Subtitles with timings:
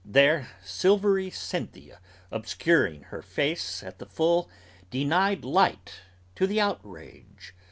[0.03, 1.99] There, silvery Cynthia
[2.31, 4.49] Obscuring her face at the full,
[4.89, 5.99] denied light
[6.33, 7.53] to the outrage.